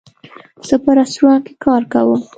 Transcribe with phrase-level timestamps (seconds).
[0.67, 2.21] زه په رستورانټ کې کار کوم